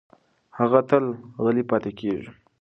[0.57, 1.05] هغه تل
[1.43, 2.29] غلې پاتې کېږي.